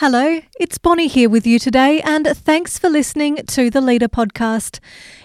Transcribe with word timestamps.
Hello, 0.00 0.40
it's 0.60 0.78
Bonnie 0.78 1.08
here 1.08 1.28
with 1.28 1.44
you 1.44 1.58
today, 1.58 2.00
and 2.02 2.24
thanks 2.24 2.78
for 2.78 2.88
listening 2.88 3.34
to 3.48 3.68
the 3.68 3.80
Leader 3.80 4.06
podcast. 4.06 4.78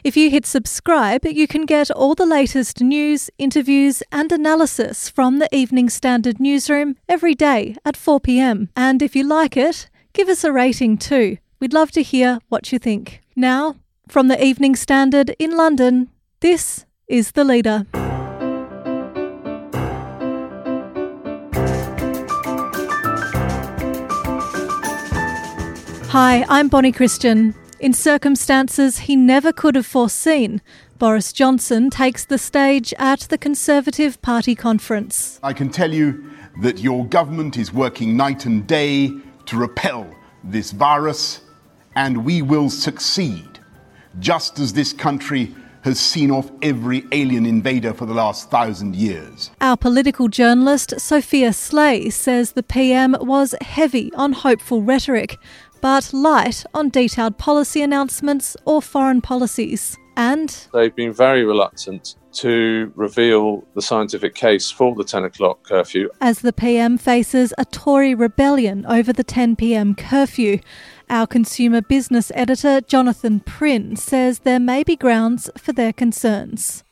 If 0.04 0.18
you 0.18 0.32
hit 0.32 0.48
subscribe, 0.48 1.24
you 1.26 1.46
can 1.46 1.68
get 1.68 1.92
all 1.92 2.16
the 2.16 2.26
latest 2.26 2.82
news, 2.82 3.30
interviews, 3.38 4.02
and 4.12 4.32
analysis 4.32 5.10
from 5.10 5.38
the 5.38 5.48
Evening 5.56 5.92
Standard 5.92 6.40
newsroom 6.40 6.96
every 7.08 7.36
day 7.36 7.76
at 7.86 7.96
4 7.96 8.20
pm. 8.20 8.70
And 8.76 9.04
if 9.04 9.16
you 9.16 9.24
like 9.24 9.56
it, 9.56 9.92
give 10.12 10.28
us 10.28 10.44
a 10.44 10.52
rating 10.52 10.98
too. 10.98 11.38
We'd 11.60 11.72
love 11.72 11.92
to 11.92 12.02
hear 12.02 12.40
what 12.50 12.72
you 12.72 12.80
think. 12.80 13.22
Now, 13.36 13.76
from 14.08 14.28
the 14.28 14.44
Evening 14.44 14.76
Standard 14.76 15.36
in 15.38 15.56
London, 15.56 16.10
this 16.40 16.88
is 17.08 17.34
The 17.34 17.44
Leader. 17.44 17.86
Hi, 26.14 26.46
I'm 26.48 26.68
Bonnie 26.68 26.92
Christian. 26.92 27.56
In 27.80 27.92
circumstances 27.92 29.00
he 29.00 29.16
never 29.16 29.52
could 29.52 29.74
have 29.74 29.88
foreseen, 29.88 30.62
Boris 31.00 31.34
Johnson 31.34 31.90
takes 31.90 32.24
the 32.24 32.38
stage 32.38 32.94
at 33.00 33.22
the 33.22 33.38
Conservative 33.40 34.22
Party 34.22 34.54
conference. 34.54 35.40
I 35.42 35.54
can 35.54 35.72
tell 35.72 35.92
you 35.92 36.30
that 36.62 36.78
your 36.78 37.08
government 37.08 37.58
is 37.58 37.74
working 37.74 38.16
night 38.16 38.46
and 38.46 38.68
day 38.68 39.12
to 39.48 39.58
repel 39.58 40.08
this 40.44 40.70
virus, 40.70 41.42
and 41.96 42.24
we 42.24 42.44
will 42.44 42.70
succeed, 42.70 43.60
just 44.20 44.60
as 44.60 44.72
this 44.72 44.94
country 44.94 45.56
has 45.82 46.00
seen 46.00 46.30
off 46.30 46.52
every 46.62 47.06
alien 47.12 47.48
invader 47.48 47.92
for 47.92 48.06
the 48.06 48.14
last 48.14 48.52
thousand 48.52 48.96
years. 48.96 49.50
Our 49.62 49.78
political 49.78 50.28
journalist, 50.28 51.00
Sophia 51.00 51.54
Sleigh, 51.54 52.12
says 52.12 52.52
the 52.52 52.62
PM 52.62 53.18
was 53.20 53.56
heavy 53.62 54.14
on 54.14 54.34
hopeful 54.34 54.84
rhetoric, 54.84 55.40
but 55.84 56.14
light 56.14 56.64
on 56.74 56.88
detailed 56.88 57.38
policy 57.38 57.82
announcements 57.82 58.56
or 58.64 58.82
foreign 58.82 59.20
policies. 59.20 59.98
And 60.16 60.50
they've 60.74 60.96
been 60.96 61.12
very 61.12 61.44
reluctant 61.44 62.16
to 62.36 62.94
reveal 62.96 63.66
the 63.76 63.82
scientific 63.82 64.34
case 64.34 64.72
for 64.72 64.96
the 64.96 65.04
10 65.04 65.26
o'clock 65.26 65.62
curfew. 65.64 66.10
As 66.22 66.40
the 66.40 66.54
PM 66.54 66.98
faces 66.98 67.54
a 67.58 67.66
Tory 67.66 68.16
rebellion 68.16 68.86
over 68.86 69.12
the 69.12 69.26
10 69.26 69.58
pm 69.58 69.94
curfew, 69.94 70.60
our 71.10 71.28
consumer 71.28 71.82
business 71.82 72.32
editor 72.34 72.80
Jonathan 72.80 73.42
Prynn 73.42 73.98
says 73.98 74.40
there 74.40 74.62
may 74.62 74.84
be 74.84 74.96
grounds 74.96 75.50
for 75.58 75.74
their 75.74 75.92
concerns. 75.92 76.86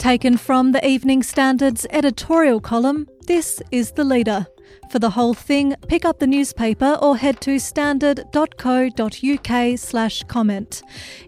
Taken 0.00 0.36
from 0.38 0.72
the 0.72 0.88
Evening 0.88 1.22
Standard's 1.22 1.86
editorial 1.90 2.58
column, 2.58 3.06
this 3.26 3.60
is 3.70 3.92
The 3.92 4.02
Leader. 4.02 4.46
For 4.90 4.98
the 4.98 5.10
whole 5.10 5.34
thing, 5.34 5.74
pick 5.88 6.06
up 6.06 6.20
the 6.20 6.26
newspaper 6.26 6.96
or 7.02 7.18
head 7.18 7.42
to 7.42 7.58
standard.co.uk 7.58 9.78
slash 9.78 10.22
comment. 10.22 10.82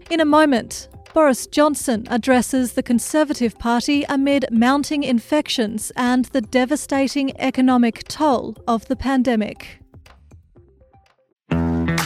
In 0.09 0.19
a 0.19 0.25
moment, 0.25 0.89
Boris 1.13 1.45
Johnson 1.45 2.07
addresses 2.09 2.73
the 2.73 2.81
Conservative 2.81 3.59
Party 3.59 4.05
amid 4.09 4.47
mounting 4.49 5.03
infections 5.03 5.91
and 5.95 6.25
the 6.25 6.41
devastating 6.41 7.39
economic 7.39 8.07
toll 8.07 8.57
of 8.67 8.87
the 8.87 8.95
pandemic. 8.95 9.82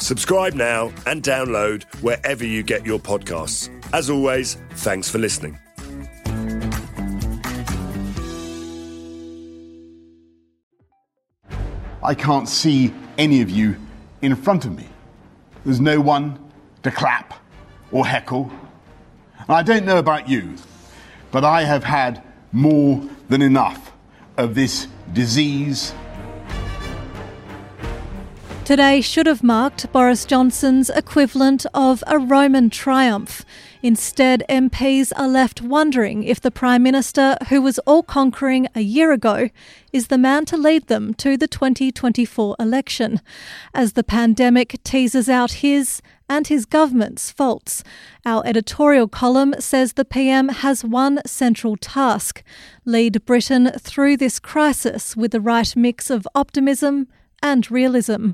Subscribe 0.00 0.54
now 0.54 0.90
and 1.06 1.22
download 1.22 1.84
wherever 2.02 2.44
you 2.44 2.62
get 2.62 2.86
your 2.86 2.98
podcasts. 2.98 3.68
As 3.92 4.08
always, 4.08 4.54
thanks 4.70 5.10
for 5.10 5.18
listening. 5.18 5.58
I 12.02 12.14
can't 12.14 12.48
see 12.48 12.94
any 13.18 13.42
of 13.42 13.50
you 13.50 13.76
in 14.22 14.34
front 14.34 14.64
of 14.64 14.74
me. 14.74 14.88
There's 15.66 15.80
no 15.80 16.00
one 16.00 16.38
to 16.82 16.90
clap 16.90 17.34
or 17.92 18.06
heckle. 18.06 18.50
And 19.38 19.50
I 19.50 19.62
don't 19.62 19.84
know 19.84 19.98
about 19.98 20.26
you, 20.28 20.54
but 21.30 21.44
I 21.44 21.62
have 21.64 21.84
had 21.84 22.22
more 22.52 23.02
than 23.28 23.42
enough 23.42 23.92
of 24.38 24.54
this 24.54 24.88
disease 25.12 25.92
Today 28.70 29.00
should 29.00 29.26
have 29.26 29.42
marked 29.42 29.90
Boris 29.92 30.24
Johnson's 30.24 30.90
equivalent 30.90 31.66
of 31.74 32.04
a 32.06 32.20
Roman 32.20 32.70
triumph. 32.70 33.44
Instead, 33.82 34.44
MPs 34.48 35.10
are 35.16 35.26
left 35.26 35.60
wondering 35.60 36.22
if 36.22 36.40
the 36.40 36.52
Prime 36.52 36.84
Minister, 36.84 37.36
who 37.48 37.60
was 37.60 37.80
all 37.80 38.04
conquering 38.04 38.68
a 38.76 38.82
year 38.82 39.10
ago, 39.10 39.50
is 39.92 40.06
the 40.06 40.16
man 40.16 40.44
to 40.44 40.56
lead 40.56 40.86
them 40.86 41.14
to 41.14 41.36
the 41.36 41.48
2024 41.48 42.54
election. 42.60 43.20
As 43.74 43.94
the 43.94 44.04
pandemic 44.04 44.80
teases 44.84 45.28
out 45.28 45.64
his 45.64 46.00
and 46.28 46.46
his 46.46 46.64
government's 46.64 47.32
faults, 47.32 47.82
our 48.24 48.46
editorial 48.46 49.08
column 49.08 49.52
says 49.58 49.94
the 49.94 50.04
PM 50.04 50.48
has 50.48 50.84
one 50.84 51.20
central 51.26 51.76
task 51.76 52.44
lead 52.84 53.24
Britain 53.24 53.72
through 53.80 54.16
this 54.16 54.38
crisis 54.38 55.16
with 55.16 55.32
the 55.32 55.40
right 55.40 55.74
mix 55.74 56.08
of 56.08 56.28
optimism 56.36 57.08
and 57.42 57.68
realism. 57.68 58.30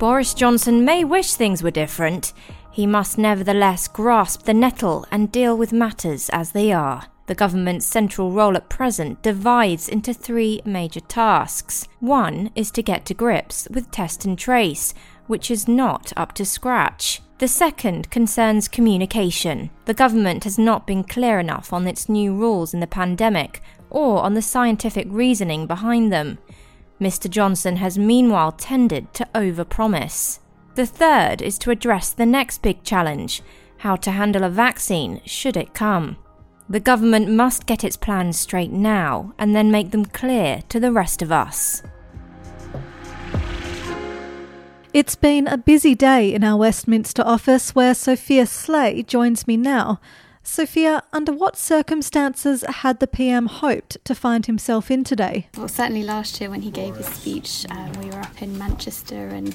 Boris 0.00 0.32
Johnson 0.32 0.82
may 0.82 1.04
wish 1.04 1.34
things 1.34 1.62
were 1.62 1.70
different. 1.70 2.32
He 2.70 2.86
must 2.86 3.18
nevertheless 3.18 3.86
grasp 3.86 4.44
the 4.44 4.54
nettle 4.54 5.04
and 5.10 5.30
deal 5.30 5.54
with 5.54 5.74
matters 5.74 6.30
as 6.30 6.52
they 6.52 6.72
are. 6.72 7.04
The 7.26 7.34
government's 7.34 7.84
central 7.84 8.32
role 8.32 8.56
at 8.56 8.70
present 8.70 9.20
divides 9.20 9.90
into 9.90 10.14
three 10.14 10.62
major 10.64 11.00
tasks. 11.00 11.86
One 11.98 12.50
is 12.54 12.70
to 12.70 12.82
get 12.82 13.04
to 13.06 13.14
grips 13.14 13.68
with 13.70 13.90
test 13.90 14.24
and 14.24 14.38
trace, 14.38 14.94
which 15.26 15.50
is 15.50 15.68
not 15.68 16.14
up 16.16 16.32
to 16.36 16.46
scratch. 16.46 17.20
The 17.36 17.46
second 17.46 18.08
concerns 18.08 18.68
communication. 18.68 19.68
The 19.84 19.92
government 19.92 20.44
has 20.44 20.58
not 20.58 20.86
been 20.86 21.04
clear 21.04 21.38
enough 21.38 21.74
on 21.74 21.86
its 21.86 22.08
new 22.08 22.34
rules 22.34 22.72
in 22.72 22.80
the 22.80 22.86
pandemic 22.86 23.60
or 23.90 24.22
on 24.22 24.32
the 24.32 24.40
scientific 24.40 25.08
reasoning 25.10 25.66
behind 25.66 26.10
them. 26.10 26.38
Mr. 27.00 27.30
Johnson 27.30 27.76
has 27.76 27.98
meanwhile 27.98 28.52
tended 28.52 29.12
to 29.14 29.26
overpromise. 29.34 30.38
The 30.74 30.86
third 30.86 31.40
is 31.40 31.58
to 31.58 31.70
address 31.70 32.12
the 32.12 32.26
next 32.26 32.62
big 32.62 32.84
challenge 32.84 33.42
how 33.78 33.96
to 33.96 34.10
handle 34.10 34.44
a 34.44 34.50
vaccine 34.50 35.22
should 35.24 35.56
it 35.56 35.72
come. 35.72 36.18
The 36.68 36.80
government 36.80 37.30
must 37.30 37.66
get 37.66 37.82
its 37.82 37.96
plans 37.96 38.38
straight 38.38 38.70
now 38.70 39.32
and 39.38 39.56
then 39.56 39.70
make 39.70 39.90
them 39.90 40.04
clear 40.04 40.62
to 40.68 40.78
the 40.78 40.92
rest 40.92 41.22
of 41.22 41.32
us. 41.32 41.82
It's 44.92 45.16
been 45.16 45.46
a 45.46 45.56
busy 45.56 45.94
day 45.94 46.34
in 46.34 46.44
our 46.44 46.56
Westminster 46.56 47.22
office 47.24 47.74
where 47.74 47.94
Sophia 47.94 48.44
Sleigh 48.44 49.02
joins 49.02 49.46
me 49.46 49.56
now. 49.56 50.00
Sophia, 50.42 51.02
under 51.12 51.32
what 51.32 51.56
circumstances 51.56 52.62
had 52.62 52.98
the 52.98 53.06
PM 53.06 53.46
hoped 53.46 54.02
to 54.04 54.14
find 54.14 54.46
himself 54.46 54.90
in 54.90 55.04
today? 55.04 55.48
Well, 55.56 55.68
certainly 55.68 56.02
last 56.02 56.40
year 56.40 56.48
when 56.48 56.62
he 56.62 56.70
gave 56.70 56.96
his 56.96 57.06
speech, 57.06 57.66
um, 57.70 57.92
we 58.00 58.06
were 58.06 58.20
up 58.20 58.42
in 58.42 58.58
Manchester 58.58 59.28
and, 59.28 59.54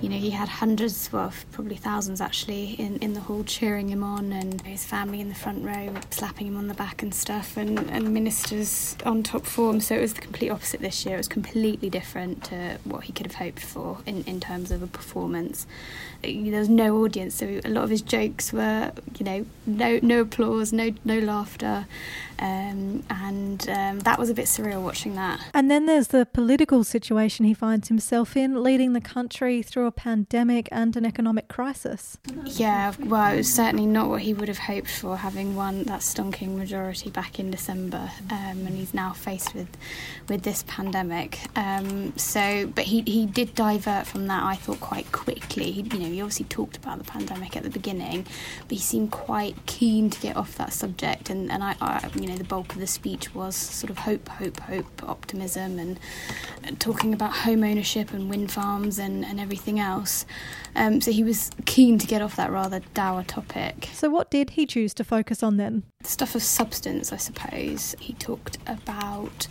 you 0.00 0.08
know, 0.08 0.16
he 0.16 0.30
had 0.30 0.48
hundreds, 0.48 1.12
well, 1.12 1.32
probably 1.52 1.76
thousands 1.76 2.20
actually, 2.20 2.72
in, 2.80 2.96
in 2.98 3.12
the 3.12 3.20
hall 3.20 3.44
cheering 3.44 3.88
him 3.88 4.02
on 4.02 4.32
and 4.32 4.62
his 4.62 4.84
family 4.84 5.20
in 5.20 5.28
the 5.28 5.34
front 5.34 5.64
row 5.64 5.92
slapping 6.10 6.46
him 6.46 6.56
on 6.56 6.66
the 6.66 6.74
back 6.74 7.02
and 7.02 7.14
stuff 7.14 7.56
and, 7.56 7.78
and 7.90 8.12
ministers 8.12 8.96
on 9.04 9.22
top 9.22 9.44
form. 9.44 9.80
So 9.80 9.94
it 9.94 10.00
was 10.00 10.14
the 10.14 10.22
complete 10.22 10.50
opposite 10.50 10.80
this 10.80 11.04
year. 11.04 11.16
It 11.16 11.18
was 11.18 11.28
completely 11.28 11.90
different 11.90 12.42
to 12.44 12.78
what 12.84 13.04
he 13.04 13.12
could 13.12 13.26
have 13.26 13.36
hoped 13.36 13.60
for 13.60 13.98
in, 14.06 14.24
in 14.24 14.40
terms 14.40 14.70
of 14.70 14.82
a 14.82 14.86
performance. 14.86 15.66
There 16.22 16.58
was 16.58 16.68
no 16.68 16.98
audience, 17.04 17.34
so 17.34 17.60
a 17.64 17.68
lot 17.68 17.84
of 17.84 17.90
his 17.90 18.02
jokes 18.02 18.52
were, 18.52 18.92
you 19.18 19.24
know, 19.24 19.46
no, 19.66 19.98
no 20.02 20.21
no 20.22 20.28
applause, 20.28 20.72
no 20.72 20.92
no 21.04 21.18
laughter, 21.18 21.86
um, 22.38 23.02
and 23.10 23.68
um, 23.68 24.00
that 24.00 24.18
was 24.18 24.30
a 24.30 24.34
bit 24.34 24.46
surreal 24.46 24.82
watching 24.82 25.14
that. 25.14 25.40
And 25.54 25.70
then 25.70 25.86
there's 25.86 26.08
the 26.08 26.26
political 26.26 26.84
situation 26.84 27.44
he 27.44 27.54
finds 27.54 27.88
himself 27.88 28.36
in, 28.36 28.62
leading 28.62 28.92
the 28.92 29.00
country 29.00 29.62
through 29.62 29.86
a 29.86 29.92
pandemic 29.92 30.68
and 30.70 30.96
an 30.96 31.04
economic 31.04 31.48
crisis. 31.48 32.18
Yeah, 32.44 32.92
well, 33.00 33.32
it 33.32 33.38
was 33.38 33.52
certainly 33.52 33.86
not 33.86 34.08
what 34.08 34.22
he 34.22 34.34
would 34.34 34.48
have 34.48 34.58
hoped 34.58 34.90
for, 34.90 35.16
having 35.16 35.56
won 35.56 35.84
that 35.84 36.00
stonking 36.00 36.56
majority 36.56 37.10
back 37.10 37.38
in 37.38 37.50
December, 37.50 38.10
um, 38.30 38.66
and 38.66 38.76
he's 38.76 38.94
now 38.94 39.12
faced 39.12 39.54
with 39.54 39.68
with 40.28 40.42
this 40.42 40.64
pandemic. 40.66 41.38
Um, 41.56 42.16
so, 42.16 42.66
but 42.74 42.84
he 42.84 43.02
he 43.02 43.26
did 43.26 43.54
divert 43.54 44.06
from 44.06 44.26
that. 44.28 44.42
I 44.42 44.56
thought 44.56 44.80
quite 44.80 45.10
quickly. 45.12 45.70
He, 45.70 45.82
you 45.82 45.98
know, 45.98 46.06
he 46.06 46.20
obviously 46.20 46.46
talked 46.46 46.76
about 46.76 46.98
the 46.98 47.04
pandemic 47.04 47.56
at 47.56 47.62
the 47.62 47.70
beginning, 47.70 48.26
but 48.68 48.72
he 48.72 48.78
seemed 48.78 49.10
quite 49.10 49.54
keen 49.66 50.10
to 50.12 50.20
get 50.20 50.36
off 50.36 50.56
that 50.56 50.72
subject, 50.72 51.30
and 51.30 51.50
and 51.50 51.62
I, 51.62 51.76
I 51.80 52.10
you 52.14 52.26
know 52.26 52.32
know, 52.32 52.38
the 52.38 52.44
bulk 52.44 52.72
of 52.72 52.80
the 52.80 52.86
speech 52.86 53.34
was 53.34 53.54
sort 53.54 53.90
of 53.90 53.98
hope, 53.98 54.28
hope, 54.28 54.58
hope, 54.60 55.02
optimism, 55.08 55.78
and, 55.78 56.00
and 56.64 56.80
talking 56.80 57.14
about 57.14 57.32
home 57.32 57.62
ownership 57.62 58.12
and 58.12 58.28
wind 58.28 58.50
farms 58.50 58.98
and, 58.98 59.24
and 59.24 59.38
everything 59.38 59.78
else. 59.78 60.26
Um, 60.74 61.00
so 61.00 61.12
he 61.12 61.22
was 61.22 61.50
keen 61.66 61.98
to 61.98 62.06
get 62.06 62.22
off 62.22 62.36
that 62.36 62.50
rather 62.50 62.80
dour 62.94 63.22
topic. 63.22 63.90
So, 63.92 64.08
what 64.08 64.30
did 64.30 64.50
he 64.50 64.66
choose 64.66 64.94
to 64.94 65.04
focus 65.04 65.42
on 65.42 65.56
then? 65.56 65.84
Stuff 66.02 66.34
of 66.34 66.42
substance, 66.42 67.12
I 67.12 67.16
suppose. 67.16 67.94
He 68.00 68.14
talked 68.14 68.58
about 68.66 69.46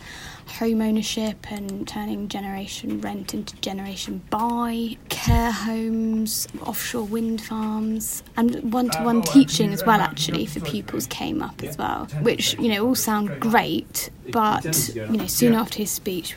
home 0.46 0.82
ownership 0.82 1.50
and 1.50 1.86
turning 1.88 2.28
generation 2.28 3.00
rent 3.00 3.32
into 3.32 3.56
generation 3.56 4.22
buy, 4.28 4.96
care 5.08 5.52
homes, 5.52 6.48
offshore 6.62 7.04
wind 7.04 7.40
farms, 7.40 8.22
and 8.36 8.72
one 8.72 8.90
to 8.90 9.02
one 9.02 9.22
teaching 9.22 9.72
as 9.72 9.84
well, 9.84 10.00
actually, 10.00 10.44
for 10.52 10.60
pupils 10.60 11.06
came 11.06 11.42
up 11.42 11.62
as 11.62 11.76
well, 11.76 12.06
which, 12.20 12.54
you 12.58 12.68
know, 12.68 12.86
all 12.86 12.94
sound 12.94 13.40
great, 13.40 14.10
but, 14.30 14.90
you 14.94 15.16
know, 15.16 15.26
soon 15.26 15.54
after 15.54 15.78
his 15.78 15.90
speech, 15.90 16.36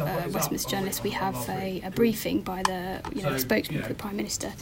uh, 0.00 0.28
Westminster 0.30 0.70
journalists, 0.70 1.02
we 1.02 1.10
have 1.10 1.36
a, 1.48 1.80
a, 1.84 1.90
briefing 1.90 2.40
by 2.40 2.62
the 2.62 3.00
you 3.14 3.22
know, 3.22 3.36
spokesman 3.38 3.82
for 3.82 3.88
the 3.88 3.94
Prime 3.94 4.16
Minister, 4.16 4.52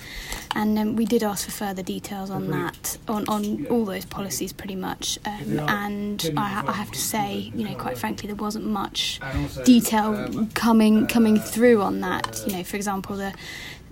and 0.55 0.79
um, 0.79 0.97
we 0.97 1.05
did 1.05 1.23
ask 1.23 1.45
for 1.45 1.51
further 1.51 1.83
details 1.83 2.31
on 2.31 2.51
that, 2.51 2.99
on, 3.09 3.29
on 3.29 3.67
all 3.67 3.85
those 3.85 4.05
policies 4.05 4.53
pretty 4.53 4.77
much. 4.77 5.19
Um, 5.25 5.59
and 5.61 6.33
I, 6.37 6.65
I, 6.67 6.73
have 6.73 6.91
to 6.91 6.99
say, 6.99 7.53
you 7.55 7.69
know, 7.69 7.75
quite 7.75 7.99
frankly, 7.99 8.27
there 8.27 8.37
wasn't 8.37 8.67
much 8.67 9.21
detail 9.65 10.47
coming 10.55 11.07
coming 11.07 11.39
through 11.39 11.83
on 11.83 12.01
that. 12.01 12.43
You 12.47 12.55
know, 12.55 12.65
for 12.65 12.77
example, 12.77 13.17
the 13.17 13.35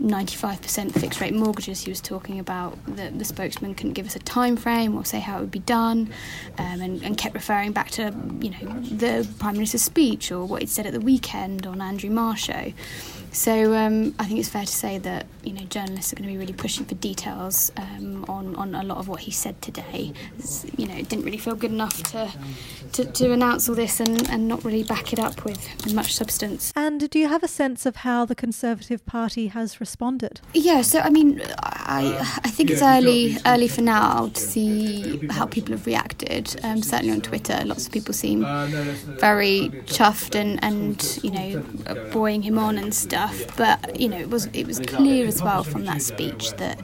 95% 0.00 0.92
fixed 0.92 1.20
rate 1.20 1.34
mortgages 1.34 1.80
he 1.80 1.90
was 1.90 2.00
talking 2.00 2.38
about 2.38 2.78
the, 2.86 3.10
the 3.10 3.24
spokesman 3.24 3.74
couldn't 3.74 3.94
give 3.94 4.06
us 4.06 4.14
a 4.14 4.20
time 4.20 4.56
frame 4.56 4.96
or 4.96 5.04
say 5.04 5.18
how 5.18 5.38
it 5.38 5.40
would 5.40 5.50
be 5.50 5.58
done 5.58 6.08
um, 6.58 6.80
and, 6.80 7.02
and, 7.02 7.18
kept 7.18 7.34
referring 7.34 7.72
back 7.72 7.90
to 7.90 8.14
you 8.40 8.50
know 8.50 8.80
the 8.82 9.28
prime 9.40 9.54
minister's 9.54 9.82
speech 9.82 10.30
or 10.30 10.44
what 10.44 10.62
he'd 10.62 10.68
said 10.68 10.86
at 10.86 10.92
the 10.92 11.00
weekend 11.00 11.27
on 11.34 11.80
andrew 11.80 12.10
marr 12.10 12.36
show 12.36 12.72
so 13.32 13.74
um, 13.74 14.14
I 14.18 14.24
think 14.24 14.40
it's 14.40 14.48
fair 14.48 14.64
to 14.64 14.72
say 14.72 14.98
that 14.98 15.26
you 15.44 15.52
know 15.52 15.62
journalists 15.62 16.12
are 16.12 16.16
going 16.16 16.28
to 16.28 16.32
be 16.32 16.38
really 16.38 16.52
pushing 16.52 16.86
for 16.86 16.94
details 16.94 17.70
um, 17.76 18.24
on 18.28 18.56
on 18.56 18.74
a 18.74 18.82
lot 18.82 18.98
of 18.98 19.08
what 19.08 19.20
he 19.20 19.30
said 19.30 19.60
today. 19.60 20.12
It's, 20.38 20.66
you 20.76 20.86
know, 20.86 20.94
it 20.94 21.08
didn't 21.08 21.24
really 21.24 21.38
feel 21.38 21.54
good 21.54 21.70
enough 21.70 22.02
to 22.04 22.32
to, 22.92 23.04
to 23.04 23.32
announce 23.32 23.68
all 23.68 23.74
this 23.74 24.00
and, 24.00 24.28
and 24.30 24.48
not 24.48 24.64
really 24.64 24.82
back 24.82 25.12
it 25.12 25.18
up 25.18 25.44
with 25.44 25.94
much 25.94 26.14
substance. 26.14 26.72
And 26.74 27.08
do 27.10 27.18
you 27.18 27.28
have 27.28 27.42
a 27.42 27.48
sense 27.48 27.84
of 27.84 27.96
how 27.96 28.24
the 28.24 28.34
Conservative 28.34 29.04
Party 29.04 29.48
has 29.48 29.80
responded? 29.80 30.40
Yeah, 30.54 30.82
so 30.82 31.00
I 31.00 31.10
mean, 31.10 31.42
I 31.88 32.18
I 32.44 32.50
think 32.50 32.70
it's 32.70 32.82
early 32.82 33.38
early 33.46 33.66
for 33.66 33.80
now 33.80 34.28
to 34.28 34.40
see 34.40 35.26
how 35.28 35.46
people 35.46 35.72
have 35.72 35.86
reacted. 35.86 36.54
Um, 36.62 36.82
certainly 36.82 37.12
on 37.12 37.22
Twitter, 37.22 37.60
lots 37.64 37.86
of 37.86 37.92
people 37.92 38.12
seem 38.12 38.40
very 39.18 39.70
chuffed 39.86 40.34
and 40.34 40.62
and 40.62 41.18
you 41.22 41.30
know 41.30 41.64
buoying 42.12 42.42
him 42.42 42.58
on 42.58 42.76
and 42.76 42.94
stuff. 42.94 43.56
But 43.56 43.98
you 43.98 44.08
know, 44.08 44.18
it 44.18 44.30
was 44.30 44.46
it 44.52 44.66
was 44.66 44.78
clear 44.80 45.26
as 45.26 45.42
well 45.42 45.64
from 45.64 45.84
that 45.86 46.02
speech 46.02 46.52
that. 46.54 46.78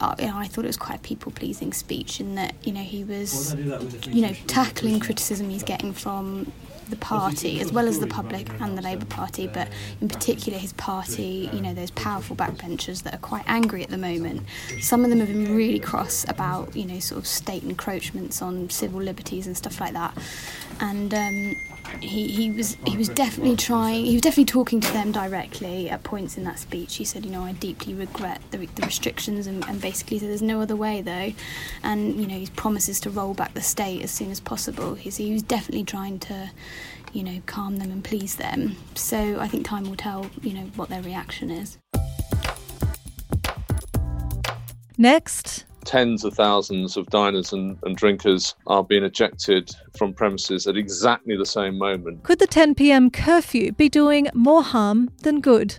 Uh, 0.00 0.16
you 0.18 0.26
know, 0.26 0.36
I 0.36 0.48
thought 0.48 0.64
it 0.64 0.68
was 0.68 0.78
quite 0.78 0.96
a 0.96 1.02
people-pleasing 1.02 1.72
speech, 1.74 2.18
in 2.18 2.34
that 2.34 2.54
you 2.64 2.72
know 2.72 2.80
he 2.80 3.04
was, 3.04 3.54
you 3.54 4.22
know, 4.22 4.32
tackling 4.48 4.98
criticism 4.98 5.50
he's 5.50 5.62
getting 5.62 5.92
from 5.92 6.50
the 6.92 6.96
party 6.98 7.58
as 7.60 7.72
well 7.72 7.88
as 7.88 8.00
the 8.00 8.06
public 8.06 8.48
and 8.60 8.76
the 8.76 8.82
Labour 8.82 9.06
Party, 9.06 9.46
but 9.46 9.68
in 10.02 10.08
particular 10.08 10.58
his 10.58 10.74
party, 10.74 11.48
you 11.52 11.60
know, 11.62 11.72
those 11.72 11.90
powerful 11.92 12.36
backbenchers 12.36 13.02
that 13.02 13.14
are 13.14 13.18
quite 13.18 13.44
angry 13.46 13.82
at 13.82 13.88
the 13.88 13.96
moment. 13.96 14.42
Some 14.80 15.02
of 15.02 15.10
them 15.10 15.18
have 15.20 15.28
been 15.28 15.56
really 15.56 15.78
cross 15.78 16.28
about, 16.28 16.76
you 16.76 16.84
know, 16.84 17.00
sort 17.00 17.18
of 17.18 17.26
state 17.26 17.64
encroachments 17.64 18.42
on 18.42 18.68
civil 18.68 19.00
liberties 19.00 19.46
and 19.46 19.56
stuff 19.56 19.80
like 19.80 19.94
that. 19.94 20.16
And 20.80 21.14
um, 21.14 21.56
he, 22.00 22.28
he 22.28 22.50
was 22.50 22.76
he 22.86 22.94
oh, 22.94 22.98
was 22.98 23.08
definitely 23.08 23.56
trying 23.56 24.04
he 24.04 24.12
was 24.12 24.22
definitely 24.22 24.46
talking 24.46 24.80
to 24.80 24.92
them 24.92 25.12
directly 25.12 25.88
at 25.90 26.02
points 26.02 26.36
in 26.36 26.44
that 26.44 26.58
speech. 26.58 26.96
He 26.96 27.04
said 27.04 27.24
you 27.24 27.30
know 27.30 27.44
I 27.44 27.52
deeply 27.52 27.94
regret 27.94 28.40
the, 28.50 28.58
the 28.58 28.82
restrictions 28.82 29.46
and, 29.46 29.64
and 29.68 29.80
basically 29.80 30.18
said 30.18 30.28
there's 30.28 30.42
no 30.42 30.60
other 30.60 30.76
way 30.76 31.00
though. 31.02 31.32
And 31.82 32.20
you 32.20 32.26
know 32.26 32.36
he 32.36 32.46
promises 32.48 33.00
to 33.00 33.10
roll 33.10 33.34
back 33.34 33.54
the 33.54 33.62
state 33.62 34.02
as 34.02 34.10
soon 34.10 34.30
as 34.30 34.40
possible. 34.40 34.94
He's, 34.94 35.16
he 35.16 35.32
was 35.32 35.42
definitely 35.42 35.84
trying 35.84 36.18
to 36.20 36.50
you 37.12 37.22
know 37.22 37.42
calm 37.46 37.78
them 37.78 37.90
and 37.90 38.02
please 38.02 38.36
them. 38.36 38.76
So 38.94 39.38
I 39.38 39.48
think 39.48 39.66
time 39.66 39.84
will 39.84 39.96
tell 39.96 40.30
you 40.42 40.54
know 40.54 40.70
what 40.76 40.88
their 40.88 41.02
reaction 41.02 41.50
is. 41.50 41.78
Next 44.98 45.64
tens 45.84 46.24
of 46.24 46.34
thousands 46.34 46.96
of 46.96 47.06
diners 47.06 47.52
and, 47.52 47.78
and, 47.82 47.96
drinkers 47.96 48.54
are 48.66 48.82
being 48.82 49.04
ejected 49.04 49.74
from 49.96 50.12
premises 50.12 50.66
at 50.66 50.76
exactly 50.76 51.36
the 51.36 51.46
same 51.46 51.78
moment. 51.78 52.22
Could 52.22 52.38
the 52.38 52.46
10 52.46 52.74
pm 52.74 53.10
curfew 53.10 53.72
be 53.72 53.88
doing 53.88 54.28
more 54.34 54.62
harm 54.62 55.10
than 55.22 55.40
good? 55.40 55.78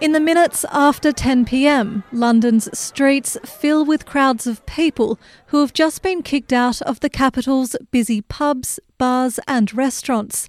In 0.00 0.12
the 0.12 0.20
minutes 0.20 0.64
after 0.70 1.10
10 1.10 1.44
pm, 1.44 2.04
London's 2.12 2.68
streets 2.78 3.36
fill 3.44 3.84
with 3.84 4.06
crowds 4.06 4.46
of 4.46 4.64
people 4.64 5.18
who 5.46 5.60
have 5.60 5.72
just 5.72 6.02
been 6.02 6.22
kicked 6.22 6.52
out 6.52 6.80
of 6.82 7.00
the 7.00 7.10
capital's 7.10 7.74
busy 7.90 8.20
pubs, 8.20 8.78
bars, 8.96 9.40
and 9.48 9.74
restaurants. 9.74 10.48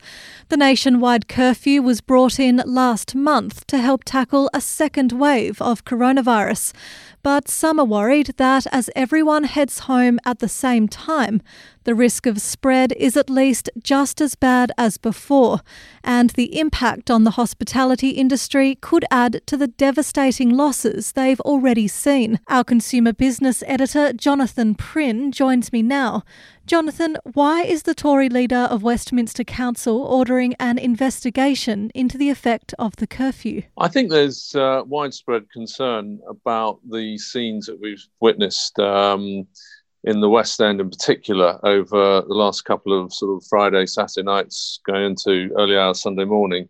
The 0.49 0.57
nationwide 0.57 1.27
curfew 1.27 1.81
was 1.81 2.01
brought 2.01 2.39
in 2.39 2.61
last 2.65 3.15
month 3.15 3.65
to 3.67 3.79
help 3.79 4.03
tackle 4.03 4.51
a 4.53 4.61
second 4.61 5.13
wave 5.13 5.59
of 5.61 5.85
coronavirus. 5.85 6.73
But 7.21 7.47
some 7.47 7.79
are 7.79 7.85
worried 7.85 8.33
that 8.37 8.65
as 8.71 8.89
everyone 8.95 9.43
heads 9.43 9.79
home 9.79 10.19
at 10.25 10.39
the 10.39 10.47
same 10.47 10.87
time, 10.87 11.41
the 11.83 11.95
risk 11.95 12.25
of 12.25 12.41
spread 12.41 12.93
is 12.93 13.17
at 13.17 13.29
least 13.29 13.69
just 13.81 14.21
as 14.21 14.35
bad 14.35 14.71
as 14.77 14.97
before, 14.97 15.61
and 16.03 16.29
the 16.31 16.59
impact 16.59 17.09
on 17.09 17.23
the 17.23 17.31
hospitality 17.31 18.09
industry 18.09 18.75
could 18.75 19.05
add 19.11 19.38
to 19.47 19.57
the 19.57 19.67
devastating 19.67 20.49
losses 20.49 21.11
they've 21.11 21.39
already 21.41 21.87
seen. 21.87 22.39
Our 22.47 22.63
consumer 22.63 23.13
business 23.13 23.63
editor, 23.65 24.13
Jonathan 24.13 24.75
Prynn, 24.75 25.31
joins 25.31 25.71
me 25.71 25.81
now. 25.81 26.23
Jonathan, 26.65 27.17
why 27.33 27.63
is 27.63 27.83
the 27.83 27.95
Tory 27.95 28.29
leader 28.29 28.67
of 28.69 28.83
Westminster 28.83 29.43
Council 29.43 30.03
ordering 30.03 30.53
an 30.59 30.77
investigation 30.77 31.91
into 31.95 32.17
the 32.17 32.29
effect 32.29 32.73
of 32.77 32.95
the 32.97 33.07
curfew? 33.07 33.63
I 33.77 33.87
think 33.87 34.11
there's 34.11 34.53
uh, 34.55 34.83
widespread 34.85 35.49
concern 35.51 36.19
about 36.29 36.79
the 36.87 37.17
scenes 37.17 37.65
that 37.65 37.79
we've 37.81 38.05
witnessed 38.19 38.77
um, 38.79 39.47
in 40.03 40.21
the 40.21 40.29
West 40.29 40.61
End, 40.61 40.79
in 40.79 40.89
particular, 40.89 41.59
over 41.63 42.21
the 42.21 42.33
last 42.33 42.65
couple 42.65 42.93
of 42.99 43.13
sort 43.13 43.35
of 43.35 43.47
Friday, 43.47 43.85
Saturday 43.85 44.23
nights, 44.23 44.79
going 44.85 45.05
into 45.05 45.49
early 45.57 45.77
hours 45.77 46.01
Sunday 46.01 46.25
morning, 46.25 46.69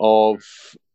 of 0.00 0.42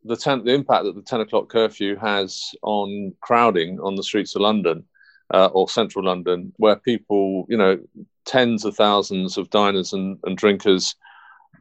the, 0.03 0.17
ten- 0.17 0.43
the 0.43 0.53
impact 0.53 0.85
that 0.85 0.95
the 0.95 1.01
10 1.01 1.21
o'clock 1.21 1.49
curfew 1.49 1.95
has 1.95 2.51
on 2.61 3.13
crowding 3.21 3.79
on 3.79 3.95
the 3.95 4.03
streets 4.03 4.35
of 4.35 4.41
London. 4.41 4.85
Uh, 5.33 5.49
or 5.53 5.69
central 5.69 6.03
London, 6.03 6.51
where 6.57 6.75
people, 6.75 7.45
you 7.47 7.55
know, 7.55 7.79
tens 8.25 8.65
of 8.65 8.75
thousands 8.75 9.37
of 9.37 9.49
diners 9.49 9.93
and, 9.93 10.17
and 10.25 10.37
drinkers 10.37 10.93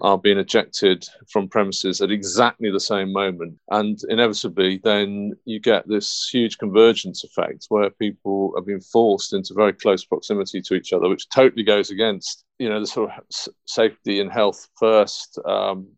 are 0.01 0.19
being 0.19 0.39
ejected 0.39 1.07
from 1.29 1.49
premises 1.49 2.01
at 2.01 2.11
exactly 2.11 2.71
the 2.71 2.81
same 2.81 3.13
moment. 3.13 3.59
And 3.71 3.99
inevitably, 4.09 4.81
then 4.83 5.35
you 5.45 5.61
get 5.61 5.87
this 5.87 6.29
huge 6.33 6.59
convergence 6.59 7.23
effect 7.25 7.67
where 7.69 7.91
people 7.91 8.53
are 8.57 8.63
being 8.63 8.81
forced 8.81 9.35
into 9.35 9.55
very 9.55 9.73
close 9.73 10.05
proximity 10.05 10.63
to 10.63 10.75
each 10.75 10.93
other, 10.93 11.09
which 11.09 11.29
totally 11.29 11.63
goes 11.63 11.91
against, 11.91 12.45
you 12.59 12.69
know, 12.69 12.81
the 12.81 12.87
sort 12.87 13.11
of 13.11 13.25
safety 13.67 14.21
and 14.21 14.33
health 14.33 14.69
first 14.79 15.39
um, 15.45 15.89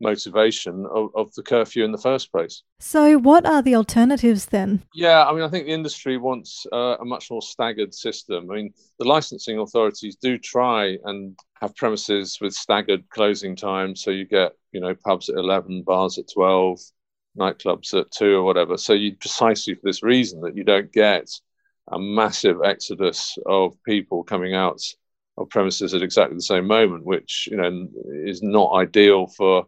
motivation 0.00 0.86
of, 0.92 1.10
of 1.14 1.32
the 1.34 1.42
curfew 1.42 1.84
in 1.84 1.92
the 1.92 1.98
first 1.98 2.30
place. 2.30 2.62
So, 2.78 3.18
what 3.18 3.46
are 3.46 3.62
the 3.62 3.74
alternatives 3.74 4.46
then? 4.46 4.82
Yeah, 4.94 5.24
I 5.24 5.32
mean, 5.32 5.42
I 5.42 5.48
think 5.48 5.66
the 5.66 5.72
industry 5.72 6.16
wants 6.16 6.66
uh, 6.72 6.96
a 7.00 7.04
much 7.04 7.30
more 7.30 7.42
staggered 7.42 7.94
system. 7.94 8.50
I 8.50 8.54
mean, 8.54 8.74
the 8.98 9.06
licensing 9.06 9.58
authorities 9.58 10.16
do 10.16 10.38
try 10.38 10.98
and 11.04 11.38
have 11.60 11.76
premises 11.76 12.38
with 12.40 12.54
staggered 12.54 13.08
closing 13.10 13.56
times. 13.56 14.02
So 14.02 14.10
you 14.10 14.24
get, 14.24 14.52
you 14.72 14.80
know, 14.80 14.94
pubs 14.94 15.28
at 15.28 15.36
11, 15.36 15.82
bars 15.82 16.18
at 16.18 16.30
12, 16.32 16.78
nightclubs 17.38 17.98
at 17.98 18.10
2 18.10 18.36
or 18.36 18.42
whatever. 18.42 18.76
So 18.76 18.92
you 18.92 19.16
precisely 19.16 19.74
for 19.74 19.82
this 19.84 20.02
reason 20.02 20.40
that 20.42 20.56
you 20.56 20.64
don't 20.64 20.92
get 20.92 21.28
a 21.90 21.98
massive 21.98 22.58
exodus 22.64 23.36
of 23.46 23.82
people 23.84 24.22
coming 24.22 24.54
out 24.54 24.82
of 25.38 25.48
premises 25.48 25.94
at 25.94 26.02
exactly 26.02 26.36
the 26.36 26.42
same 26.42 26.66
moment, 26.66 27.04
which, 27.04 27.48
you 27.50 27.56
know, 27.56 27.88
is 28.26 28.42
not 28.42 28.74
ideal 28.74 29.26
for 29.26 29.66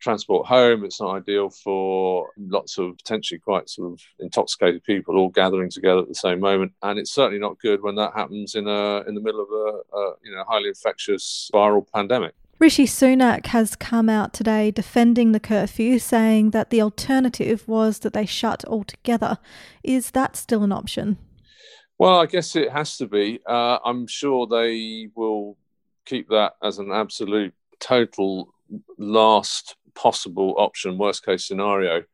transport 0.00 0.46
home. 0.46 0.84
It's 0.84 1.00
not 1.00 1.16
ideal 1.16 1.50
for 1.50 2.30
lots 2.38 2.78
of 2.78 2.96
potentially 2.98 3.38
quite 3.38 3.68
sort 3.68 3.92
of 3.92 4.00
intoxicated 4.20 4.84
people 4.84 5.16
all 5.16 5.28
gathering 5.28 5.70
together 5.70 6.00
at 6.00 6.08
the 6.08 6.14
same 6.14 6.40
moment, 6.40 6.72
and 6.82 6.98
it's 6.98 7.12
certainly 7.12 7.38
not 7.38 7.58
good 7.60 7.82
when 7.82 7.96
that 7.96 8.12
happens 8.14 8.54
in 8.54 8.66
a 8.66 9.02
in 9.08 9.14
the 9.14 9.20
middle 9.20 9.40
of 9.40 9.48
a, 9.50 9.96
a 9.96 10.14
you 10.24 10.34
know 10.34 10.44
highly 10.46 10.68
infectious 10.68 11.50
viral 11.52 11.86
pandemic. 11.92 12.34
Rishi 12.58 12.86
Sunak 12.86 13.46
has 13.46 13.76
come 13.76 14.08
out 14.08 14.32
today 14.32 14.72
defending 14.72 15.30
the 15.30 15.38
curfew, 15.38 16.00
saying 16.00 16.50
that 16.50 16.70
the 16.70 16.82
alternative 16.82 17.68
was 17.68 18.00
that 18.00 18.14
they 18.14 18.26
shut 18.26 18.64
altogether. 18.64 19.38
Is 19.84 20.10
that 20.10 20.34
still 20.34 20.64
an 20.64 20.72
option? 20.72 21.18
Well, 21.98 22.18
I 22.18 22.26
guess 22.26 22.56
it 22.56 22.72
has 22.72 22.96
to 22.98 23.06
be. 23.06 23.38
Uh, 23.46 23.78
I'm 23.84 24.08
sure 24.08 24.48
they 24.48 25.08
will 25.14 25.56
keep 26.04 26.28
that 26.30 26.54
as 26.60 26.78
an 26.78 26.90
absolute 26.90 27.54
total 27.78 28.52
last 28.98 29.76
possible 29.98 30.54
option, 30.58 30.96
worst 30.96 31.24
case 31.24 31.44
scenario. 31.44 32.04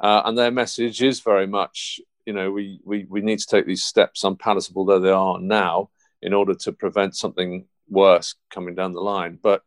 Uh, 0.00 0.22
and 0.24 0.38
their 0.38 0.52
message 0.52 1.02
is 1.02 1.20
very 1.20 1.46
much, 1.46 2.00
you 2.26 2.32
know, 2.32 2.50
we, 2.50 2.80
we, 2.84 3.06
we 3.08 3.20
need 3.20 3.40
to 3.40 3.46
take 3.46 3.66
these 3.66 3.84
steps, 3.84 4.22
unpalatable 4.22 4.84
though 4.84 5.00
they 5.00 5.10
are 5.10 5.40
now, 5.40 5.90
in 6.22 6.32
order 6.32 6.54
to 6.54 6.72
prevent 6.72 7.16
something 7.16 7.66
worse 7.88 8.36
coming 8.50 8.74
down 8.74 8.92
the 8.92 9.00
line. 9.00 9.38
But 9.42 9.62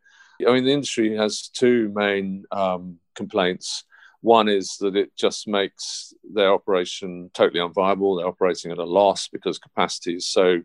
I 0.48 0.54
mean, 0.54 0.64
the 0.64 0.74
industry 0.74 1.16
has 1.18 1.50
two 1.50 1.92
main 1.94 2.46
um, 2.52 3.00
complaints. 3.16 3.84
One 4.22 4.48
is 4.48 4.78
that 4.78 4.96
it 4.96 5.16
just 5.16 5.48
makes 5.48 6.14
their 6.24 6.54
operation 6.54 7.30
totally 7.34 7.60
unviable. 7.60 8.18
They're 8.18 8.28
operating 8.28 8.72
at 8.72 8.78
a 8.78 8.84
loss 8.84 9.28
because 9.28 9.60
capacity 9.60 10.16
is 10.16 10.28
so 10.28 10.62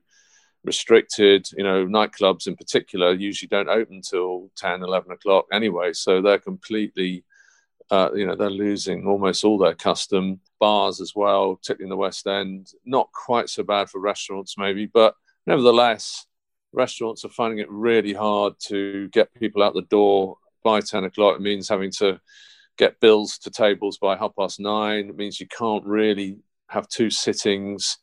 restricted. 0.64 1.48
You 1.56 1.64
know, 1.64 1.86
nightclubs 1.86 2.46
in 2.46 2.56
particular 2.56 3.12
usually 3.12 3.48
don't 3.48 3.68
open 3.68 4.00
till 4.02 4.50
10, 4.56 4.82
11 4.82 5.12
o'clock 5.12 5.46
anyway. 5.52 5.92
So 5.92 6.20
they're 6.20 6.38
completely, 6.38 7.24
uh, 7.90 8.10
you 8.14 8.26
know, 8.26 8.36
they're 8.36 8.50
losing 8.50 9.06
almost 9.06 9.44
all 9.44 9.58
their 9.58 9.74
custom. 9.74 10.40
Bars 10.60 11.00
as 11.00 11.12
well, 11.14 11.56
particularly 11.56 11.86
in 11.86 11.90
the 11.90 11.96
West 11.96 12.26
End. 12.26 12.68
Not 12.84 13.10
quite 13.12 13.48
so 13.48 13.62
bad 13.62 13.90
for 13.90 14.00
restaurants, 14.00 14.56
maybe, 14.56 14.86
but 14.86 15.14
nevertheless, 15.46 16.26
restaurants 16.72 17.24
are 17.24 17.30
finding 17.30 17.58
it 17.58 17.70
really 17.70 18.12
hard 18.12 18.54
to 18.66 19.08
get 19.08 19.34
people 19.34 19.62
out 19.62 19.74
the 19.74 19.82
door 19.82 20.38
by 20.62 20.80
10 20.80 21.04
o'clock. 21.04 21.36
It 21.36 21.42
means 21.42 21.68
having 21.68 21.90
to 21.98 22.20
get 22.78 23.00
bills 23.00 23.38
to 23.38 23.50
tables 23.50 23.98
by 23.98 24.16
half 24.16 24.34
past 24.38 24.60
nine. 24.60 25.08
It 25.08 25.16
means 25.16 25.40
you 25.40 25.48
can't 25.48 25.84
really 25.84 26.38
have 26.68 26.88
two 26.88 27.10
sittings 27.10 27.98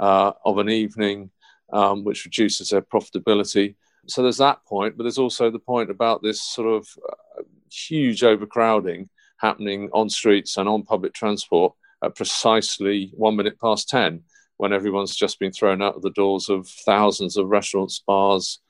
uh, 0.00 0.32
of 0.44 0.58
an 0.58 0.70
evening 0.70 1.30
um, 1.72 2.04
which 2.04 2.24
reduces 2.24 2.68
their 2.68 2.82
profitability. 2.82 3.76
So 4.06 4.22
there's 4.22 4.38
that 4.38 4.64
point, 4.66 4.96
but 4.96 5.04
there's 5.04 5.18
also 5.18 5.50
the 5.50 5.58
point 5.58 5.90
about 5.90 6.22
this 6.22 6.42
sort 6.42 6.68
of 6.68 6.88
uh, 7.08 7.42
huge 7.70 8.22
overcrowding 8.22 9.08
happening 9.38 9.88
on 9.92 10.08
streets 10.08 10.56
and 10.56 10.68
on 10.68 10.82
public 10.82 11.12
transport 11.14 11.72
at 12.02 12.14
precisely 12.14 13.12
one 13.14 13.36
minute 13.36 13.58
past 13.60 13.88
10 13.88 14.22
when 14.56 14.72
everyone's 14.72 15.16
just 15.16 15.38
been 15.38 15.52
thrown 15.52 15.82
out 15.82 15.96
of 15.96 16.02
the 16.02 16.10
doors 16.10 16.48
of 16.48 16.68
thousands 16.68 17.36
of 17.36 17.48
restaurants, 17.48 18.02
bars, 18.06 18.60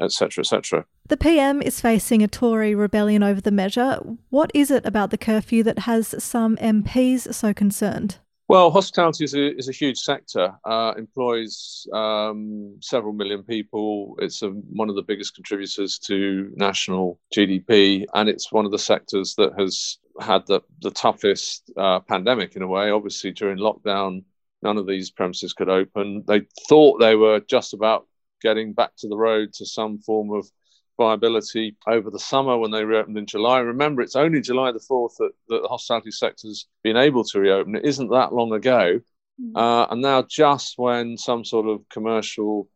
etc., 0.00 0.42
etc. 0.42 0.84
The 1.08 1.16
PM 1.16 1.62
is 1.62 1.80
facing 1.80 2.22
a 2.22 2.28
Tory 2.28 2.74
rebellion 2.74 3.22
over 3.22 3.40
the 3.40 3.50
measure. 3.50 3.98
What 4.28 4.50
is 4.54 4.70
it 4.70 4.84
about 4.84 5.10
the 5.10 5.18
curfew 5.18 5.62
that 5.62 5.80
has 5.80 6.22
some 6.22 6.56
MPs 6.56 7.34
so 7.34 7.54
concerned? 7.54 8.18
Well, 8.48 8.70
hospitality 8.70 9.24
is 9.24 9.34
a, 9.34 9.54
is 9.58 9.68
a 9.68 9.72
huge 9.72 9.98
sector, 9.98 10.54
uh, 10.64 10.94
employs 10.96 11.86
um, 11.92 12.78
several 12.80 13.12
million 13.12 13.42
people. 13.42 14.16
It's 14.20 14.40
a, 14.40 14.48
one 14.48 14.88
of 14.88 14.96
the 14.96 15.02
biggest 15.02 15.34
contributors 15.34 15.98
to 16.06 16.50
national 16.56 17.20
GDP, 17.36 18.06
and 18.14 18.26
it's 18.26 18.50
one 18.50 18.64
of 18.64 18.70
the 18.70 18.78
sectors 18.78 19.34
that 19.36 19.52
has 19.58 19.98
had 20.18 20.46
the, 20.46 20.62
the 20.80 20.90
toughest 20.90 21.70
uh, 21.76 22.00
pandemic 22.00 22.56
in 22.56 22.62
a 22.62 22.66
way. 22.66 22.90
Obviously, 22.90 23.32
during 23.32 23.58
lockdown, 23.58 24.24
none 24.62 24.78
of 24.78 24.86
these 24.86 25.10
premises 25.10 25.52
could 25.52 25.68
open. 25.68 26.24
They 26.26 26.40
thought 26.70 27.00
they 27.00 27.16
were 27.16 27.40
just 27.40 27.74
about 27.74 28.06
getting 28.40 28.72
back 28.72 28.92
to 29.00 29.08
the 29.08 29.16
road 29.18 29.52
to 29.54 29.66
some 29.66 29.98
form 29.98 30.32
of 30.32 30.50
viability 30.98 31.76
over 31.86 32.10
the 32.10 32.18
summer 32.18 32.58
when 32.58 32.70
they 32.70 32.84
reopened 32.84 33.16
in 33.16 33.24
July. 33.24 33.60
Remember, 33.60 34.02
it's 34.02 34.16
only 34.16 34.40
July 34.42 34.72
the 34.72 34.80
4th 34.80 35.16
that, 35.18 35.30
that 35.48 35.62
the 35.62 35.68
hospitality 35.68 36.10
sector's 36.10 36.66
been 36.82 36.96
able 36.96 37.24
to 37.24 37.40
reopen. 37.40 37.76
It 37.76 37.86
isn't 37.86 38.10
that 38.10 38.34
long 38.34 38.52
ago. 38.52 39.00
Mm. 39.40 39.56
Uh, 39.56 39.86
and 39.90 40.02
now, 40.02 40.22
just 40.22 40.74
when 40.76 41.16
some 41.16 41.44
sort 41.44 41.66
of 41.66 41.88
commercial 41.88 42.68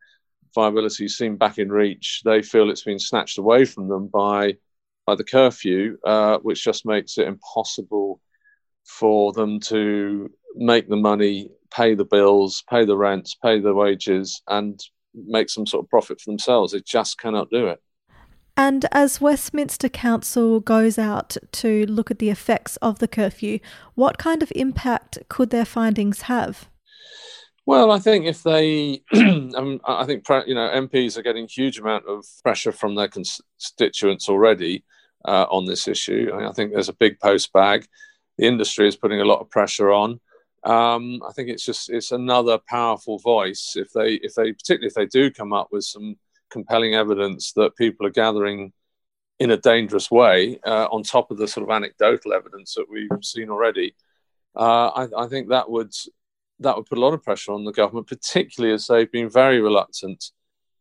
viability 0.54 1.08
seemed 1.08 1.38
back 1.38 1.58
in 1.58 1.70
reach, 1.70 2.22
they 2.24 2.40
feel 2.40 2.70
it's 2.70 2.84
been 2.84 2.98
snatched 2.98 3.38
away 3.38 3.64
from 3.64 3.88
them 3.88 4.06
by, 4.06 4.56
by 5.04 5.16
the 5.16 5.24
curfew, 5.24 5.98
uh, 6.06 6.38
which 6.38 6.64
just 6.64 6.86
makes 6.86 7.18
it 7.18 7.26
impossible 7.26 8.20
for 8.84 9.32
them 9.32 9.60
to 9.60 10.30
make 10.54 10.88
the 10.88 10.96
money, 10.96 11.50
pay 11.70 11.94
the 11.94 12.04
bills, 12.04 12.62
pay 12.70 12.84
the 12.84 12.96
rents, 12.96 13.36
pay 13.42 13.58
the 13.58 13.74
wages, 13.74 14.42
and 14.46 14.80
make 15.14 15.50
some 15.50 15.66
sort 15.66 15.84
of 15.84 15.90
profit 15.90 16.20
for 16.20 16.30
themselves. 16.30 16.72
They 16.72 16.80
just 16.86 17.18
cannot 17.18 17.50
do 17.50 17.66
it. 17.68 17.82
And 18.64 18.86
as 18.92 19.20
Westminster 19.20 19.88
Council 19.88 20.60
goes 20.60 20.96
out 20.96 21.36
to 21.50 21.84
look 21.86 22.12
at 22.12 22.20
the 22.20 22.30
effects 22.30 22.76
of 22.76 23.00
the 23.00 23.08
curfew, 23.08 23.58
what 23.96 24.18
kind 24.18 24.40
of 24.40 24.52
impact 24.54 25.18
could 25.28 25.50
their 25.50 25.64
findings 25.64 26.22
have? 26.22 26.68
Well, 27.66 27.90
I 27.90 27.98
think 27.98 28.24
if 28.24 28.44
they, 28.44 29.02
I 29.12 30.04
think 30.06 30.28
you 30.46 30.54
know 30.54 30.70
MPs 30.86 31.16
are 31.16 31.22
getting 31.22 31.48
huge 31.48 31.80
amount 31.80 32.06
of 32.06 32.24
pressure 32.44 32.70
from 32.70 32.94
their 32.94 33.08
constituents 33.08 34.28
already 34.28 34.84
uh, 35.24 35.46
on 35.50 35.64
this 35.64 35.88
issue. 35.88 36.30
I, 36.32 36.36
mean, 36.36 36.46
I, 36.46 36.52
think 36.52 36.72
there's 36.72 36.88
a 36.88 36.92
big 36.94 37.18
post 37.18 37.52
bag. 37.52 37.88
The 38.38 38.46
industry 38.46 38.86
is 38.86 38.94
putting 38.94 39.20
a 39.20 39.24
lot 39.24 39.40
of 39.40 39.50
pressure 39.50 39.90
on. 39.90 40.20
Um, 40.62 41.20
I 41.28 41.32
think 41.32 41.48
it's 41.48 41.64
just 41.64 41.90
it's 41.90 42.12
another 42.12 42.60
powerful 42.68 43.18
voice. 43.18 43.72
If 43.74 43.90
they 43.90 44.20
if 44.22 44.36
they 44.36 44.52
particularly 44.52 44.86
if 44.86 44.94
they 44.94 45.06
do 45.06 45.32
come 45.32 45.52
up 45.52 45.70
with 45.72 45.82
some 45.82 46.14
compelling 46.52 46.94
evidence 46.94 47.52
that 47.54 47.76
people 47.76 48.06
are 48.06 48.10
gathering 48.10 48.72
in 49.38 49.50
a 49.50 49.56
dangerous 49.56 50.10
way, 50.10 50.60
uh, 50.64 50.86
on 50.92 51.02
top 51.02 51.30
of 51.30 51.38
the 51.38 51.48
sort 51.48 51.64
of 51.64 51.74
anecdotal 51.74 52.32
evidence 52.32 52.74
that 52.74 52.88
we've 52.88 53.08
seen 53.22 53.50
already, 53.50 53.94
uh, 54.54 54.88
I, 54.88 55.24
I, 55.24 55.26
think 55.28 55.48
that 55.48 55.70
would 55.70 55.92
that 56.60 56.76
would 56.76 56.86
put 56.86 56.98
a 56.98 57.00
lot 57.00 57.14
of 57.14 57.24
pressure 57.24 57.52
on 57.52 57.64
the 57.64 57.72
government, 57.72 58.06
particularly 58.06 58.74
as 58.74 58.86
they've 58.86 59.10
been 59.10 59.30
very 59.30 59.60
reluctant 59.60 60.30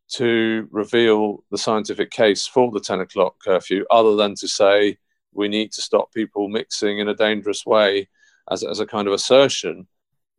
to 0.09 0.67
reveal 0.71 1.43
the 1.51 1.57
scientific 1.57 2.11
case 2.11 2.45
for 2.45 2.69
the 2.71 2.81
10 2.81 2.99
o'clock 2.99 3.35
curfew, 3.43 3.85
other 3.89 4.15
than 4.15 4.35
to 4.35 4.47
say 4.47 4.97
we 5.33 5.47
need 5.47 5.71
to 5.71 5.81
stop 5.81 6.13
people 6.13 6.49
mixing 6.49 6.99
in 6.99 7.07
a 7.07 7.15
dangerous 7.15 7.65
way 7.65 8.09
as, 8.51 8.63
as 8.63 8.79
a 8.81 8.85
kind 8.85 9.07
of 9.07 9.13
assertion 9.13 9.87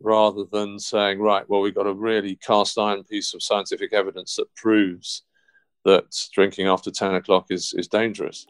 rather 0.02 0.44
than 0.50 0.78
saying, 0.78 1.20
right, 1.20 1.48
well, 1.48 1.60
we've 1.60 1.74
got 1.74 1.86
a 1.86 1.94
really 1.94 2.36
cast 2.36 2.78
iron 2.78 3.04
piece 3.04 3.34
of 3.34 3.42
scientific 3.42 3.92
evidence 3.92 4.36
that 4.36 4.54
proves 4.54 5.22
that 5.84 6.04
drinking 6.32 6.66
after 6.66 6.90
10 6.90 7.14
o'clock 7.14 7.46
is, 7.50 7.74
is 7.76 7.88
dangerous. 7.88 8.46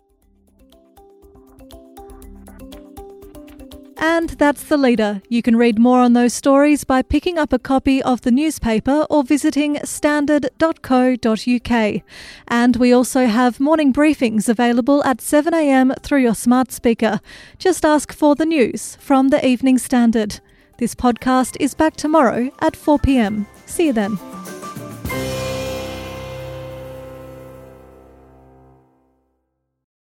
And 4.04 4.30
that's 4.30 4.64
the 4.64 4.76
leader. 4.76 5.22
You 5.28 5.42
can 5.42 5.54
read 5.54 5.78
more 5.78 6.00
on 6.00 6.12
those 6.12 6.34
stories 6.34 6.82
by 6.82 7.02
picking 7.02 7.38
up 7.38 7.52
a 7.52 7.58
copy 7.58 8.02
of 8.02 8.22
the 8.22 8.32
newspaper 8.32 9.06
or 9.08 9.22
visiting 9.22 9.78
standard.co.uk. 9.84 12.02
And 12.48 12.76
we 12.76 12.92
also 12.92 13.26
have 13.26 13.60
morning 13.60 13.92
briefings 13.92 14.48
available 14.48 15.04
at 15.04 15.18
7am 15.18 16.02
through 16.02 16.22
your 16.22 16.34
smart 16.34 16.72
speaker. 16.72 17.20
Just 17.58 17.84
ask 17.84 18.12
for 18.12 18.34
the 18.34 18.44
news 18.44 18.96
from 18.96 19.28
the 19.28 19.46
Evening 19.46 19.78
Standard. 19.78 20.40
This 20.78 20.94
podcast 20.94 21.56
is 21.60 21.74
back 21.74 21.96
tomorrow 21.96 22.50
at 22.60 22.74
4 22.74 22.98
pm. 22.98 23.46
See 23.66 23.86
you 23.86 23.92
then. 23.92 24.18